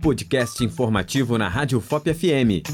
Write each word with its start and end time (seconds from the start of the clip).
podcast 0.00 0.64
informativo 0.64 1.36
na 1.36 1.46
Rádio 1.46 1.78
FOP 1.78 2.14
FM. 2.14 2.64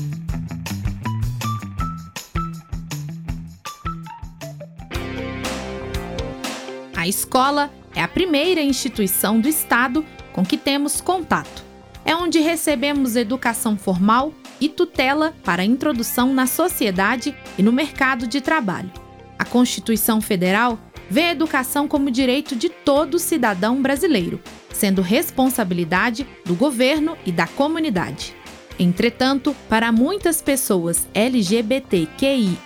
A 6.96 7.08
escola 7.08 7.70
é 7.94 8.02
a 8.02 8.06
primeira 8.06 8.62
instituição 8.62 9.40
do 9.40 9.48
Estado 9.48 10.04
com 10.32 10.44
que 10.44 10.56
temos 10.56 11.00
contato. 11.00 11.64
É 12.04 12.14
onde 12.14 12.38
recebemos 12.38 13.16
educação 13.16 13.76
formal 13.76 14.32
e 14.60 14.68
tutela 14.68 15.34
para 15.44 15.62
a 15.62 15.66
introdução 15.66 16.32
na 16.32 16.46
sociedade 16.46 17.36
e 17.58 17.62
no 17.62 17.72
mercado 17.72 18.28
de 18.28 18.40
trabalho. 18.40 18.92
A 19.36 19.44
Constituição 19.44 20.20
Federal 20.20 20.78
vê 21.10 21.22
a 21.22 21.32
educação 21.32 21.86
como 21.88 22.10
direito 22.10 22.56
de 22.56 22.68
todo 22.68 23.18
cidadão 23.18 23.80
brasileiro, 23.80 24.40
sendo 24.72 25.02
responsabilidade 25.02 26.26
do 26.44 26.54
governo 26.54 27.16
e 27.24 27.32
da 27.32 27.46
comunidade. 27.46 28.34
Entretanto, 28.78 29.56
para 29.68 29.90
muitas 29.90 30.42
pessoas 30.42 31.08
LGBTQIAPN+, 31.14 32.56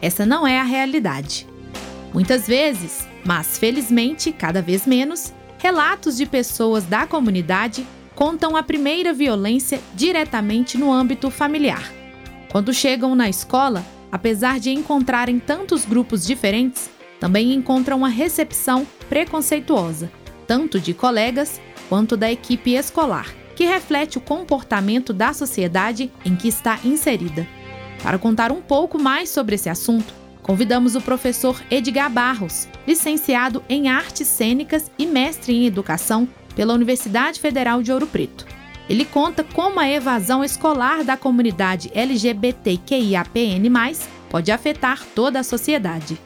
essa 0.00 0.24
não 0.24 0.46
é 0.46 0.60
a 0.60 0.64
realidade. 0.64 1.46
Muitas 2.14 2.46
vezes, 2.46 3.06
mas 3.24 3.58
felizmente 3.58 4.30
cada 4.30 4.62
vez 4.62 4.86
menos, 4.86 5.32
relatos 5.58 6.16
de 6.16 6.24
pessoas 6.24 6.84
da 6.84 7.06
comunidade 7.06 7.84
contam 8.14 8.56
a 8.56 8.62
primeira 8.62 9.12
violência 9.12 9.80
diretamente 9.94 10.78
no 10.78 10.92
âmbito 10.92 11.30
familiar. 11.30 11.92
Quando 12.50 12.72
chegam 12.72 13.14
na 13.14 13.28
escola, 13.28 13.84
apesar 14.10 14.58
de 14.58 14.70
encontrarem 14.70 15.38
tantos 15.38 15.84
grupos 15.84 16.26
diferentes, 16.26 16.88
também 17.20 17.52
encontram 17.52 17.98
uma 17.98 18.08
recepção 18.08 18.86
preconceituosa, 19.08 20.10
tanto 20.46 20.80
de 20.80 20.94
colegas 20.94 21.60
quanto 21.88 22.16
da 22.16 22.30
equipe 22.30 22.74
escolar, 22.74 23.34
que 23.56 23.64
reflete 23.64 24.18
o 24.18 24.20
comportamento 24.20 25.12
da 25.12 25.32
sociedade 25.32 26.10
em 26.24 26.36
que 26.36 26.48
está 26.48 26.78
inserida. 26.84 27.46
Para 28.02 28.18
contar 28.18 28.52
um 28.52 28.60
pouco 28.60 29.00
mais 29.00 29.28
sobre 29.30 29.56
esse 29.56 29.68
assunto, 29.68 30.14
convidamos 30.42 30.94
o 30.94 31.00
professor 31.00 31.60
Edgar 31.70 32.10
Barros, 32.10 32.68
licenciado 32.86 33.62
em 33.68 33.88
Artes 33.88 34.28
Cênicas 34.28 34.90
e 34.98 35.06
mestre 35.06 35.54
em 35.54 35.66
Educação 35.66 36.28
pela 36.54 36.74
Universidade 36.74 37.40
Federal 37.40 37.82
de 37.82 37.92
Ouro 37.92 38.06
Preto. 38.06 38.46
Ele 38.88 39.04
conta 39.04 39.44
como 39.44 39.78
a 39.78 39.88
evasão 39.88 40.42
escolar 40.42 41.04
da 41.04 41.16
comunidade 41.16 41.90
LGBTQIAPN+, 41.94 43.70
pode 44.30 44.50
afetar 44.50 45.04
toda 45.14 45.40
a 45.40 45.44
sociedade. 45.44 46.18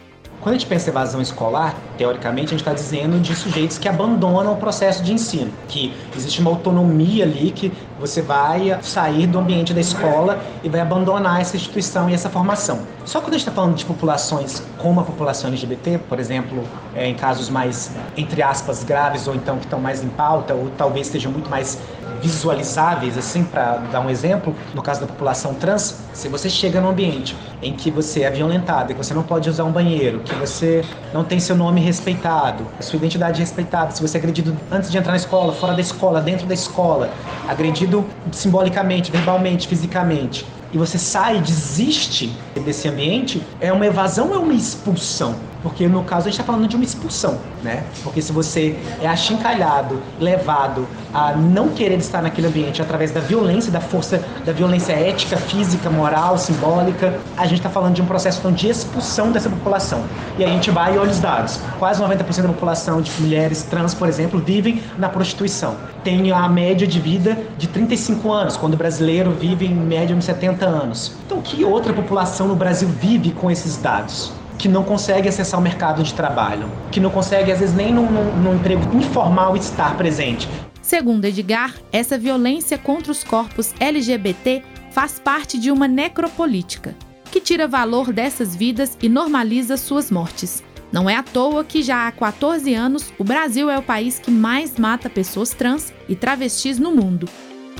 Quando 0.43 0.57
a 0.57 0.59
gente 0.59 0.67
pensa 0.67 0.89
em 0.89 0.91
evasão 0.91 1.23
escolar, 1.23 1.77
teoricamente 1.97 2.47
a 2.47 2.51
gente 2.51 2.63
está 2.63 2.73
dizendo 2.73 3.21
de 3.21 3.33
sujeitos 3.33 3.79
que 3.79 3.89
abandonam 3.89 4.55
o 4.55 4.57
processo 4.57 5.01
de 5.01 5.13
ensino, 5.13 5.53
que 5.69 5.95
existe 6.17 6.41
uma 6.41 6.51
autonomia 6.51 7.23
ali 7.23 7.53
que 7.53 7.73
você 8.01 8.21
vai 8.21 8.77
sair 8.83 9.29
do 9.29 9.39
ambiente 9.39 9.73
da 9.73 9.81
escola 9.81 10.43
e 10.65 10.69
vai 10.69 10.81
abandonar 10.81 11.41
essa 11.41 11.55
instituição 11.55 12.11
e 12.11 12.15
essa 12.15 12.29
formação. 12.29 12.81
Só 13.05 13.21
quando 13.21 13.35
a 13.35 13.39
gente 13.39 13.47
está 13.47 13.53
falando 13.53 13.77
de 13.77 13.85
populações 13.85 14.65
como 14.79 14.99
a 14.99 15.05
população 15.05 15.49
LGBT, 15.49 15.99
por 16.09 16.19
exemplo, 16.19 16.65
é, 16.93 17.07
em 17.07 17.15
casos 17.15 17.49
mais, 17.49 17.93
entre 18.17 18.43
aspas, 18.43 18.83
graves 18.83 19.29
ou 19.29 19.37
então 19.37 19.59
que 19.59 19.65
estão 19.65 19.79
mais 19.79 20.03
em 20.03 20.09
pauta 20.09 20.55
ou 20.55 20.71
talvez 20.77 21.07
estejam 21.07 21.31
muito 21.31 21.49
mais 21.49 21.79
visualizáveis, 22.23 23.19
assim, 23.19 23.43
para 23.43 23.79
dar 23.79 24.01
um 24.01 24.09
exemplo, 24.09 24.55
no 24.73 24.81
caso 24.81 25.01
da 25.01 25.07
população 25.07 25.55
trans, 25.55 25.97
se 26.15 26.29
você 26.29 26.49
chega 26.49 26.81
num 26.81 26.89
ambiente 26.89 27.37
em 27.61 27.73
que 27.73 27.91
você 27.91 28.23
é 28.23 28.31
violentado, 28.31 28.95
que 28.95 29.03
você 29.03 29.13
não 29.13 29.25
pode 29.25 29.51
usar 29.51 29.65
um 29.65 29.73
banheiro, 29.73 30.21
que 30.21 30.35
você 30.35 30.85
não 31.13 31.25
tem 31.25 31.41
seu 31.41 31.57
nome 31.57 31.81
respeitado, 31.81 32.67
sua 32.81 32.97
identidade 32.97 33.41
respeitada, 33.41 33.91
se 33.91 34.01
você 34.01 34.17
é 34.17 34.21
agredido 34.21 34.57
antes 34.71 34.91
de 34.91 34.97
entrar 34.97 35.13
na 35.13 35.17
escola, 35.17 35.53
fora 35.53 35.75
da 35.75 35.81
escola, 35.81 36.21
dentro 36.21 36.47
da 36.47 36.55
escola, 36.55 37.11
agredido 37.47 38.07
simbolicamente, 38.31 39.11
verbalmente, 39.11 39.67
fisicamente, 39.67 40.47
e 40.73 40.79
você 40.79 40.99
sai, 40.99 41.41
desiste 41.41 42.41
desse 42.65 42.89
ambiente, 42.89 43.47
é 43.61 43.73
uma 43.73 43.85
evasão 43.87 44.31
ou 44.31 44.37
é 44.37 44.39
uma 44.39 44.55
expulsão? 44.55 45.52
Porque 45.63 45.87
no 45.87 46.03
caso 46.03 46.23
a 46.23 46.31
gente 46.31 46.41
está 46.41 46.45
falando 46.45 46.69
de 46.69 46.77
uma 46.77 46.85
expulsão, 46.85 47.39
né? 47.63 47.85
Porque 48.03 48.21
se 48.21 48.33
você 48.33 48.77
é 49.01 49.07
achincalhado, 49.07 50.01
levado 50.19 50.87
a 51.15 51.33
não 51.33 51.69
querer 51.69 51.99
estar 51.99 52.23
naquele 52.23 52.47
ambiente 52.47 52.83
através 52.83 53.11
da 53.11 53.21
violência, 53.21 53.71
da 53.71 53.81
força, 53.81 54.23
da 54.45 54.53
violência 54.53 54.93
ética, 54.93 55.37
física, 55.37 55.89
moral, 55.89 56.37
simbólica, 56.39 57.19
a 57.37 57.47
gente 57.47 57.59
está 57.59 57.71
falando 57.71 57.95
de 57.95 58.03
um 58.03 58.07
processo 58.07 58.39
então, 58.41 58.53
de 58.53 58.69
expulsão 58.69 59.31
dessa 59.31 59.49
população. 59.49 60.05
E 60.39 60.45
a 60.45 60.49
gente 60.49 60.71
vai 60.71 60.95
e 60.95 60.99
olha 60.99 61.11
os 61.11 61.21
dados. 61.21 61.61
Quase 61.79 62.03
90% 62.03 62.43
da 62.43 62.49
população 62.49 63.01
de 63.01 63.13
mulheres 63.21 63.63
trans, 63.63 63.95
por 63.95 64.09
exemplo, 64.09 64.41
vivem 64.41 64.83
na 64.99 65.09
prostituição. 65.09 65.77
Tem 66.03 66.33
a 66.33 66.49
média 66.49 66.87
de 66.87 66.99
vida 66.99 67.39
de 67.57 67.69
35 67.69 68.33
anos, 68.33 68.57
quando 68.57 68.75
o 68.75 68.77
brasileiro 68.77 69.31
vive 69.31 69.67
em 69.67 69.75
média 69.75 70.17
uns 70.17 70.25
70 70.25 70.67
anos. 70.67 71.13
Então, 71.27 71.41
que 71.41 71.65
outra 71.65 71.93
população 71.93 72.49
no 72.49 72.57
Brasil 72.57 72.89
vive 72.89 73.31
com 73.33 73.51
esses 73.51 73.77
dados? 73.77 74.33
Que 74.59 74.69
não 74.69 74.85
consegue 74.85 75.29
acessar 75.29 75.59
o 75.59 75.63
mercado 75.63 76.03
de 76.03 76.15
trabalho, 76.15 76.71
que 76.91 77.01
não 77.01 77.11
consegue, 77.11 77.51
às 77.51 77.59
vezes, 77.59 77.75
nem 77.75 77.93
num, 77.93 78.11
num, 78.11 78.37
num 78.37 78.55
emprego 78.55 78.97
informal 78.97 79.57
estar 79.57 79.97
presente. 79.97 80.49
Segundo 80.81 81.25
Edgar, 81.25 81.75
essa 81.93 82.19
violência 82.19 82.77
contra 82.77 83.13
os 83.13 83.23
corpos 83.23 83.73
LGBT 83.79 84.63
faz 84.91 85.19
parte 85.19 85.59
de 85.59 85.71
uma 85.71 85.89
necropolítica, 85.89 86.95
que 87.31 87.41
tira 87.41 87.67
valor 87.67 88.13
dessas 88.13 88.55
vidas 88.55 88.97
e 89.03 89.09
normaliza 89.09 89.77
suas 89.77 90.11
mortes. 90.11 90.63
Não 90.93 91.09
é 91.09 91.17
à 91.17 91.23
toa 91.23 91.65
que 91.65 91.83
já 91.83 92.07
há 92.07 92.13
14 92.13 92.75
anos 92.75 93.11
o 93.19 93.25
Brasil 93.25 93.71
é 93.71 93.79
o 93.79 93.83
país 93.83 94.19
que 94.19 94.31
mais 94.31 94.77
mata 94.77 95.09
pessoas 95.09 95.55
trans 95.55 95.93
e 96.07 96.15
travestis 96.15 96.79
no 96.79 96.95
mundo. 96.95 97.27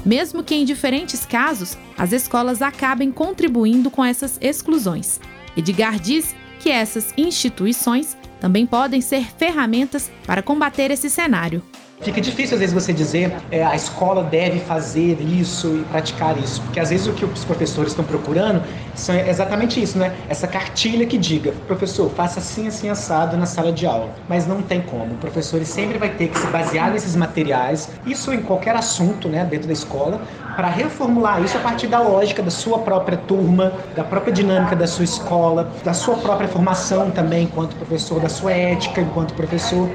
Mesmo 0.05 0.43
que 0.43 0.55
em 0.55 0.65
diferentes 0.65 1.27
casos 1.27 1.77
as 1.99 2.13
escolas 2.13 2.63
acabem 2.63 3.13
contribuindo 3.13 3.91
com 3.91 4.03
essas 4.03 4.39
exclusões. 4.41 5.21
Edgar 5.55 6.01
diz 6.01 6.35
que 6.63 6.71
essas 6.71 7.13
instituições 7.17 8.17
também 8.41 8.65
podem 8.65 9.01
ser 9.01 9.25
ferramentas 9.37 10.11
para 10.25 10.43
combater 10.43 10.91
esse 10.91 11.11
cenário. 11.11 11.63
Fica 12.03 12.21
difícil 12.21 12.55
às 12.55 12.61
vezes 12.61 12.75
você 12.75 12.93
dizer 12.93 13.33
é, 13.49 13.63
a 13.63 13.77
escola 13.77 14.25
deve 14.25 14.59
fazer 14.59 15.21
isso 15.21 15.69
e 15.77 15.85
praticar 15.85 16.37
isso, 16.37 16.61
porque 16.63 16.81
às 16.81 16.91
vezes 16.91 17.07
o 17.07 17.13
que 17.13 17.25
os 17.25 17.45
professores 17.45 17.93
estão 17.93 18.05
procurando 18.05 18.61
são 18.95 19.15
exatamente 19.15 19.81
isso, 19.81 19.97
né? 19.99 20.13
Essa 20.29 20.49
cartilha 20.49 21.07
que 21.07 21.17
diga, 21.17 21.53
professor, 21.69 22.11
faça 22.11 22.41
assim, 22.41 22.67
assim, 22.67 22.89
assado 22.89 23.37
na 23.37 23.47
sala 23.47 23.73
de 23.73 23.87
aula. 23.87 24.13
Mas 24.29 24.49
não 24.49 24.61
tem 24.63 24.83
como. 24.83 25.15
O 25.15 25.19
professor 25.19 25.65
sempre 25.65 25.97
vai 25.97 26.09
ter 26.09 26.29
que 26.29 26.39
se 26.39 26.47
basear 26.49 26.91
nesses 26.91 27.15
materiais, 27.15 27.89
isso 28.05 28.33
em 28.33 28.43
qualquer 28.43 28.75
assunto, 28.75 29.29
né, 29.29 29.45
dentro 29.45 29.69
da 29.69 29.73
escola, 29.73 30.21
para 30.57 30.69
reformular 30.69 31.43
isso 31.43 31.57
a 31.57 31.61
partir 31.61 31.87
da 31.87 32.01
lógica 32.01 32.43
da 32.43 32.51
sua 32.51 32.79
própria 32.79 33.17
turma, 33.17 33.73
da 33.97 34.05
própria 34.05 34.33
dinâmica 34.33 34.77
da 34.77 34.87
sua 34.87 35.05
escola, 35.05 35.71
da 35.85 35.93
sua 35.93 36.17
própria 36.17 36.49
formação 36.49 37.11
também 37.11 37.45
enquanto 37.45 37.75
professor, 37.77 38.21
da 38.21 38.29
sua 38.29 38.53
ética 38.53 39.01
enquanto 39.01 39.35
professor 39.35 39.89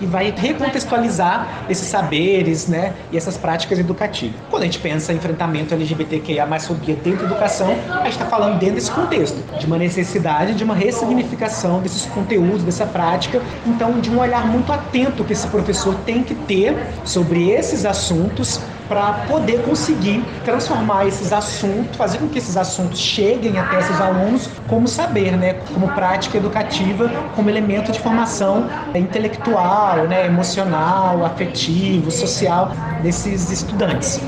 e 0.00 0.06
vai 0.06 0.32
recontextualizar 0.34 1.66
esses 1.68 1.86
saberes, 1.86 2.66
né, 2.66 2.94
e 3.12 3.16
essas 3.16 3.36
práticas 3.36 3.78
educativas. 3.78 4.40
Quando 4.48 4.62
a 4.62 4.66
gente 4.66 4.78
pensa 4.78 5.12
em 5.12 5.16
enfrentamento 5.16 5.74
LGBTQIA 5.74 6.46
mais 6.46 6.66
fobia 6.66 6.96
dentro 6.96 7.20
da 7.20 7.32
educação, 7.32 7.76
a 7.90 8.04
gente 8.04 8.12
está 8.12 8.26
falando 8.26 8.58
dentro 8.58 8.76
desse 8.76 8.90
contexto, 8.90 9.38
de 9.58 9.66
uma 9.66 9.76
necessidade 9.76 10.54
de 10.54 10.64
uma 10.64 10.74
ressignificação 10.74 11.80
desses 11.80 12.06
conteúdos, 12.06 12.62
dessa 12.62 12.86
prática, 12.86 13.42
então 13.66 14.00
de 14.00 14.10
um 14.10 14.18
olhar 14.18 14.46
muito 14.46 14.72
atento 14.72 15.22
que 15.22 15.32
esse 15.32 15.46
professor 15.48 15.94
tem 16.06 16.22
que 16.22 16.34
ter 16.34 16.74
sobre 17.04 17.50
esses 17.50 17.84
assuntos 17.84 18.60
para 18.90 19.12
poder 19.28 19.62
conseguir 19.62 20.20
transformar 20.44 21.06
esses 21.06 21.32
assuntos, 21.32 21.96
fazer 21.96 22.18
com 22.18 22.28
que 22.28 22.38
esses 22.38 22.56
assuntos 22.56 22.98
cheguem 22.98 23.56
até 23.56 23.78
esses 23.78 24.00
alunos 24.00 24.50
como 24.66 24.88
saber, 24.88 25.36
né, 25.36 25.54
como 25.72 25.86
prática 25.92 26.36
educativa, 26.36 27.08
como 27.36 27.48
elemento 27.48 27.92
de 27.92 28.00
formação 28.00 28.68
intelectual, 28.92 30.08
né, 30.08 30.26
emocional, 30.26 31.24
afetivo, 31.24 32.10
social 32.10 32.72
desses 33.00 33.52
estudantes. 33.52 34.20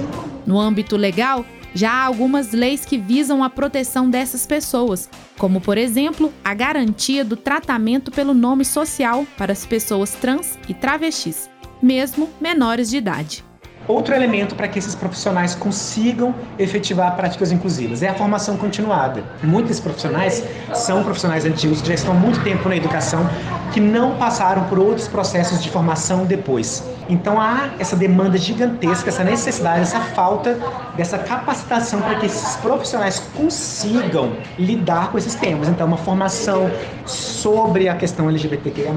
No 0.47 0.61
âmbito 0.61 0.97
legal, 0.97 1.45
já 1.75 1.91
há 1.91 2.05
algumas 2.05 2.53
leis 2.53 2.85
que 2.85 2.97
visam 2.97 3.43
a 3.43 3.51
proteção 3.51 4.09
dessas 4.09 4.47
pessoas, 4.47 5.11
como, 5.39 5.61
por 5.61 5.77
exemplo, 5.77 6.33
a 6.45 6.55
garantia 6.55 7.25
do 7.25 7.37
tratamento 7.37 8.13
pelo 8.13 8.33
nome 8.33 8.65
social 8.65 9.27
para 9.37 9.53
as 9.53 9.67
pessoas 9.67 10.13
trans 10.13 10.57
e 10.69 10.75
travestis, 10.75 11.51
mesmo 11.83 12.31
menores 12.41 12.89
de 12.89 12.99
idade. 12.99 13.52
Outro 13.89 14.15
elemento 14.15 14.55
para 14.55 14.69
que 14.69 14.79
esses 14.79 14.95
profissionais 14.95 15.55
consigam 15.55 16.35
efetivar 16.59 17.17
práticas 17.17 17.51
inclusivas 17.51 18.03
é 18.03 18.09
a 18.09 18.15
formação 18.15 18.57
continuada. 18.57 19.25
Muitos 19.43 19.81
profissionais 19.81 20.45
são 20.73 21.03
profissionais 21.03 21.45
antigos 21.45 21.83
que 21.83 21.89
já 21.89 21.95
estão 21.95 22.13
há 22.13 22.17
muito 22.17 22.41
tempo 22.45 22.69
na 22.69 22.77
educação, 22.77 23.29
que 23.73 23.81
não 23.81 24.17
passaram 24.17 24.65
por 24.65 24.79
outros 24.79 25.09
processos 25.09 25.63
de 25.63 25.71
formação 25.71 26.25
depois. 26.25 26.85
Então 27.09 27.41
há 27.41 27.71
essa 27.79 27.97
demanda 27.97 28.39
gigantesca, 28.39 29.09
essa 29.09 29.25
necessidade, 29.25 29.83
essa 29.83 30.01
falta 30.01 30.59
dessa 30.97 31.19
capacitação 31.19 32.01
para 32.01 32.17
que 32.17 32.27
esses 32.27 32.57
profissionais 32.57 33.21
consigam 33.35 34.33
lidar 34.59 35.11
com 35.11 35.19
esses 35.19 35.35
temas. 35.35 35.69
Então, 35.69 35.87
uma 35.87 35.97
formação 35.97 36.71
sobre 37.07 37.89
a 37.89 37.97
questão 37.97 38.29
LGBTQIA, 38.29 38.93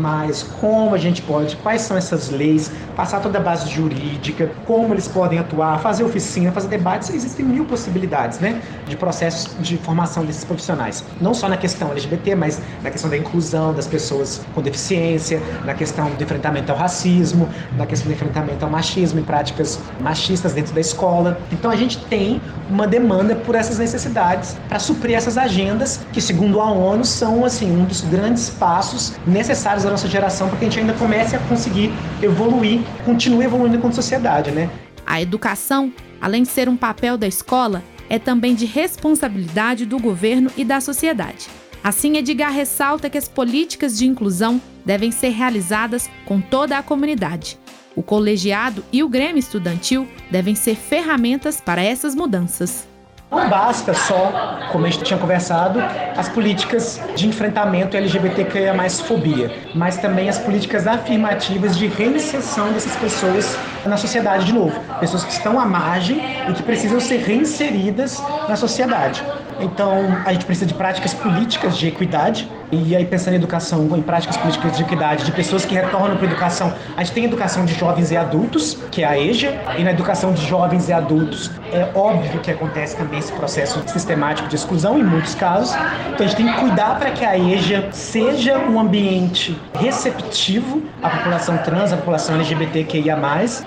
como 0.60 0.94
a 0.94 0.98
gente 0.98 1.22
pode, 1.22 1.56
quais 1.58 1.82
são 1.82 1.98
essas 1.98 2.30
leis, 2.30 2.72
passar 2.96 3.20
toda 3.22 3.40
a 3.40 3.42
base 3.42 3.70
jurídica, 3.70 4.52
como 4.66 4.94
eles 4.94 5.08
podem 5.08 5.40
atuar, 5.40 5.80
fazer 5.80 6.04
oficina, 6.04 6.52
fazer 6.52 6.68
debates. 6.68 7.10
Existem 7.10 7.46
mil 7.46 7.66
possibilidades 7.66 8.40
né, 8.40 8.62
de 8.88 8.96
processos 8.96 9.56
de 9.60 9.78
formação 9.78 10.26
desses 10.26 10.44
profissionais. 10.44 11.04
Não 11.20 11.34
só 11.34 11.50
na 11.50 11.58
questão 11.58 11.92
LGBT, 11.92 12.36
mas 12.36 12.62
na 12.84 12.92
questão 12.92 13.10
da 13.10 13.18
inclusão 13.18 13.74
das 13.74 13.88
pessoas 13.88 14.46
com 14.54 14.62
deficiência, 14.66 15.42
na 15.64 15.74
questão 15.74 16.10
do 16.10 16.22
enfrentamento 16.22 16.72
ao 16.72 16.78
racismo, 16.78 17.48
na 17.78 17.86
questão 17.86 18.08
do 18.08 18.14
enfrentamento 18.14 18.66
ao 18.66 18.70
machismo 18.70 19.20
e 19.20 19.24
práticas 19.24 19.80
machistas 20.02 20.54
dentro 20.54 20.74
da 20.74 20.82
escola. 20.82 21.40
Então 21.52 21.72
a 21.72 21.76
gente 21.76 21.98
tem 22.06 22.42
uma 22.70 22.86
demanda 22.86 23.36
por 23.36 23.56
essas 23.56 23.78
necessidades 23.78 24.58
para 24.68 24.80
suprir 24.80 25.16
essas 25.16 25.38
agendas 25.38 26.02
que, 26.12 26.20
segundo 26.20 26.60
a 26.60 26.70
ONU, 26.70 27.06
são 27.06 27.46
assim 27.46 27.72
um 27.72 27.86
dos 27.86 28.02
grandes 28.02 28.50
passos 28.50 29.14
necessários 29.26 29.84
da 29.84 29.92
nossa 29.92 30.08
geração 30.08 30.50
para 30.50 30.58
que 30.58 30.66
a 30.66 30.70
gente 30.70 30.80
ainda 30.80 30.94
comece 30.94 31.36
a 31.36 31.40
conseguir 31.40 31.94
evoluir, 32.22 32.82
continue 33.06 33.46
evoluindo 33.46 33.78
como 33.78 33.94
sociedade, 33.94 34.52
né? 34.52 34.70
A 35.06 35.22
educação, 35.22 35.94
além 36.20 36.44
de 36.44 36.50
ser 36.50 36.68
um 36.68 36.76
papel 36.76 37.18
da 37.18 37.28
escola, 37.28 37.84
é 38.10 38.18
também 38.20 38.56
de 38.56 38.66
responsabilidade 38.66 39.86
do 39.86 40.00
governo 40.00 40.52
e 40.58 40.64
da 40.64 40.80
sociedade. 40.82 41.48
Assim, 41.86 42.18
Edgar 42.18 42.52
ressalta 42.52 43.12
que 43.12 43.18
as 43.18 43.28
políticas 43.28 43.96
de 43.96 44.08
inclusão 44.08 44.60
devem 44.84 45.12
ser 45.12 45.30
realizadas 45.30 46.10
com 46.26 46.42
toda 46.42 46.80
a 46.80 46.82
comunidade. 46.82 47.60
O 47.96 48.02
colegiado 48.02 48.84
e 48.92 49.04
o 49.04 49.08
Grêmio 49.08 49.38
Estudantil 49.38 50.08
devem 50.32 50.56
ser 50.56 50.74
ferramentas 50.74 51.62
para 51.62 51.84
essas 51.84 52.16
mudanças. 52.16 52.88
Não 53.30 53.48
basta 53.48 53.94
só, 53.94 54.68
como 54.72 54.88
a 54.88 54.90
gente 54.90 55.04
tinha 55.04 55.20
conversado, 55.20 55.80
as 56.18 56.28
políticas 56.28 57.00
de 57.16 57.28
enfrentamento 57.28 57.96
LGBTQIA 57.96 58.74
mais 58.74 59.00
fobia, 59.00 59.56
mas 59.76 59.98
também 59.98 60.28
as 60.28 60.40
políticas 60.40 60.88
afirmativas 60.88 61.78
de 61.78 61.86
reinserção 61.86 62.74
dessas 62.74 62.96
pessoas 62.96 63.56
na 63.86 63.98
sociedade 63.98 64.46
de 64.46 64.54
novo. 64.54 64.80
Pessoas 65.00 65.24
que 65.24 65.32
estão 65.32 65.60
à 65.60 65.66
margem 65.68 66.20
e 66.50 66.54
que 66.54 66.64
precisam 66.64 67.00
ser 67.00 67.18
reinseridas 67.18 68.20
na 68.50 68.56
sociedade. 68.56 69.24
Então, 69.60 70.06
a 70.26 70.34
gente 70.34 70.46
precisa 70.46 70.66
de 70.66 70.74
práticas 70.74 71.14
políticas 71.14 71.78
de 71.78 71.88
equidade, 71.88 72.50
e 72.72 72.96
aí 72.96 73.06
pensando 73.06 73.34
em 73.34 73.38
educação, 73.38 73.88
em 73.96 74.02
práticas 74.02 74.36
políticas 74.38 74.76
de 74.78 74.84
equidade, 74.84 75.24
de 75.24 75.32
pessoas 75.32 75.66
que 75.66 75.76
retornam 75.76 76.18
para 76.18 76.26
a 76.26 76.30
educação. 76.30 76.74
A 76.98 77.04
gente 77.04 77.14
tem 77.14 77.26
educação 77.26 77.66
de 77.66 77.74
jovens 77.74 78.12
e 78.12 78.18
adultos, 78.18 78.78
que 78.92 79.04
é 79.04 79.06
a 79.08 79.18
EJA, 79.18 79.54
e 79.78 79.84
na 79.84 79.92
educação 79.92 80.34
de 80.34 80.46
jovens 80.46 80.90
e 80.90 80.94
adultos 80.94 81.52
é 81.76 81.90
óbvio 81.94 82.40
que 82.40 82.50
acontece 82.50 82.96
também 82.96 83.20
esse 83.20 83.32
processo 83.34 83.82
sistemático 83.88 84.48
de 84.48 84.56
exclusão 84.56 84.98
em 84.98 85.04
muitos 85.04 85.36
casos. 85.36 85.76
Então 86.14 86.26
a 86.26 86.30
gente 86.30 86.38
tem 86.38 86.48
que 86.48 86.60
cuidar 86.60 86.98
para 86.98 87.12
que 87.12 87.24
a 87.26 87.38
EJA 87.38 87.90
seja 87.92 88.58
um 88.58 88.80
ambiente 88.80 89.60
receptivo 89.74 90.82
à 91.04 91.10
população 91.10 91.58
trans, 91.58 91.92
à 91.92 91.98
população 91.98 92.36
LGBTQIA+, 92.36 93.18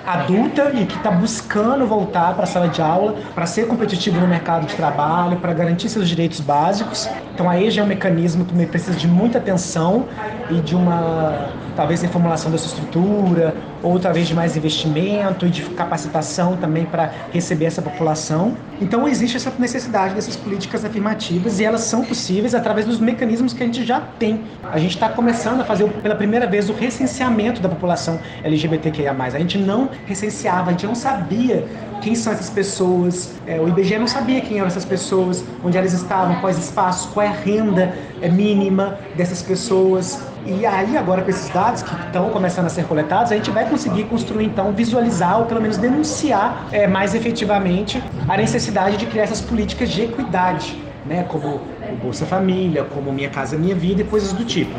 adulta 0.06 0.72
e 0.74 0.86
que 0.86 0.96
está 0.96 1.10
buscando 1.10 1.86
voltar 1.86 2.34
para 2.34 2.44
a 2.44 2.46
sala 2.46 2.68
de 2.68 2.80
aula 2.80 3.14
para 3.34 3.46
ser 3.46 3.66
competitivo 3.66 4.20
no 4.20 4.26
mercado 4.26 4.66
de 4.66 4.74
trabalho, 4.74 5.36
para 5.38 5.52
garantir 5.52 5.77
seus 5.86 6.08
direitos 6.08 6.40
básicos. 6.40 7.08
Então 7.34 7.48
a 7.48 7.60
EJA 7.60 7.82
é 7.82 7.84
um 7.84 7.86
mecanismo 7.86 8.44
que 8.44 8.66
precisa 8.66 8.96
de 8.96 9.06
muita 9.06 9.38
atenção 9.38 10.06
e 10.50 10.60
de 10.60 10.74
uma 10.74 11.50
talvez 11.76 12.00
reformulação 12.00 12.50
da 12.50 12.58
sua 12.58 12.68
estrutura, 12.68 13.54
ou 13.82 13.98
talvez 13.98 14.26
de 14.26 14.34
mais 14.34 14.56
investimento 14.56 15.46
e 15.46 15.50
de 15.50 15.62
capacitação 15.70 16.56
também 16.56 16.84
para 16.84 17.12
receber 17.32 17.66
essa 17.66 17.82
população. 17.82 18.56
Então 18.80 19.08
existe 19.08 19.36
essa 19.36 19.52
necessidade 19.58 20.14
dessas 20.14 20.36
políticas 20.36 20.84
afirmativas 20.84 21.60
e 21.60 21.64
elas 21.64 21.82
são 21.82 22.04
possíveis 22.04 22.54
através 22.54 22.86
dos 22.86 22.98
mecanismos 22.98 23.52
que 23.52 23.62
a 23.62 23.66
gente 23.66 23.84
já 23.84 24.00
tem. 24.00 24.42
A 24.70 24.78
gente 24.78 24.94
está 24.94 25.08
começando 25.08 25.60
a 25.60 25.64
fazer 25.64 25.88
pela 26.02 26.14
primeira 26.14 26.46
vez 26.46 26.68
o 26.68 26.72
recenseamento 26.72 27.60
da 27.60 27.68
população 27.68 28.18
LGBTQIA+. 28.42 29.14
A 29.18 29.38
gente 29.38 29.58
não 29.58 29.88
recenseava, 30.06 30.68
a 30.68 30.72
gente 30.72 30.86
não 30.86 30.94
sabia 30.94 31.66
quem 32.00 32.14
são 32.14 32.32
essas 32.32 32.50
pessoas. 32.50 33.34
É, 33.46 33.60
o 33.60 33.68
IBGE 33.68 33.98
não 33.98 34.06
sabia 34.06 34.40
quem 34.40 34.58
eram 34.58 34.66
essas 34.66 34.84
pessoas, 34.84 35.44
onde 35.64 35.76
elas 35.76 35.92
estavam, 35.92 36.40
quais 36.40 36.58
espaços, 36.58 37.10
qual 37.12 37.26
é 37.26 37.28
a 37.28 37.32
renda 37.32 37.94
é, 38.20 38.28
mínima 38.28 38.98
dessas 39.16 39.42
pessoas. 39.42 40.20
E 40.46 40.64
aí, 40.64 40.96
agora 40.96 41.22
com 41.22 41.30
esses 41.30 41.48
dados 41.50 41.82
que 41.82 41.94
estão 42.06 42.30
começando 42.30 42.66
a 42.66 42.68
ser 42.68 42.84
coletados, 42.84 43.32
a 43.32 43.34
gente 43.34 43.50
conseguir 43.68 44.04
construir, 44.04 44.46
então, 44.46 44.72
visualizar 44.72 45.40
ou 45.40 45.46
pelo 45.46 45.60
menos 45.60 45.76
denunciar 45.76 46.68
é, 46.72 46.86
mais 46.86 47.14
efetivamente 47.14 48.02
a 48.28 48.36
necessidade 48.36 48.96
de 48.96 49.06
criar 49.06 49.24
essas 49.24 49.40
políticas 49.40 49.90
de 49.90 50.02
equidade, 50.02 50.76
né? 51.06 51.24
como 51.24 51.56
o 51.56 51.96
Bolsa 52.02 52.26
Família, 52.26 52.84
como 52.84 53.12
Minha 53.12 53.30
Casa 53.30 53.56
Minha 53.56 53.74
Vida 53.74 54.02
e 54.02 54.04
coisas 54.04 54.32
do 54.32 54.44
tipo. 54.44 54.72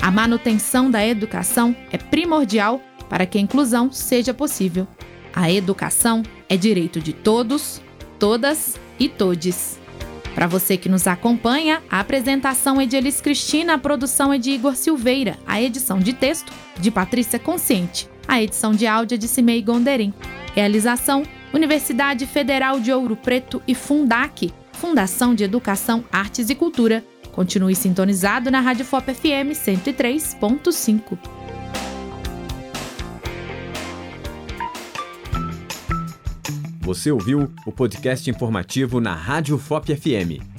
A 0.00 0.10
manutenção 0.10 0.90
da 0.90 1.04
educação 1.04 1.74
é 1.90 1.96
primordial 1.96 2.80
para 3.08 3.26
que 3.26 3.38
a 3.38 3.40
inclusão 3.40 3.90
seja 3.90 4.34
possível. 4.34 4.86
A 5.34 5.50
educação 5.50 6.22
é 6.48 6.56
direito 6.56 7.00
de 7.00 7.12
todos, 7.12 7.80
todas 8.18 8.78
e 8.98 9.08
todes. 9.08 9.78
Para 10.34 10.48
você 10.48 10.76
que 10.76 10.88
nos 10.88 11.06
acompanha, 11.06 11.82
a 11.88 12.00
apresentação 12.00 12.80
é 12.80 12.86
de 12.86 12.96
Elis 12.96 13.20
Cristina, 13.20 13.74
a 13.74 13.78
produção 13.78 14.32
é 14.32 14.38
de 14.38 14.50
Igor 14.50 14.74
Silveira, 14.74 15.38
a 15.46 15.62
edição 15.62 16.00
de 16.00 16.12
texto 16.12 16.52
de 16.78 16.90
Patrícia 16.90 17.38
Consciente, 17.38 18.08
a 18.26 18.42
edição 18.42 18.72
de 18.72 18.86
áudio 18.86 19.14
é 19.14 19.18
de 19.18 19.28
Cimei 19.28 19.62
Gonderim. 19.62 20.12
Realização: 20.54 21.22
Universidade 21.52 22.26
Federal 22.26 22.80
de 22.80 22.92
Ouro 22.92 23.14
Preto 23.14 23.62
e 23.66 23.74
Fundac, 23.74 24.52
Fundação 24.72 25.34
de 25.34 25.44
Educação, 25.44 26.04
Artes 26.10 26.50
e 26.50 26.54
Cultura. 26.54 27.04
Continue 27.30 27.74
sintonizado 27.74 28.50
na 28.50 28.60
Rádio 28.60 28.84
FOP 28.84 29.14
FM 29.14 29.54
103.5. 29.54 31.43
Você 36.84 37.10
ouviu 37.10 37.50
o 37.64 37.72
podcast 37.72 38.28
informativo 38.28 39.00
na 39.00 39.14
Rádio 39.14 39.56
FOP 39.56 39.96
FM. 39.96 40.53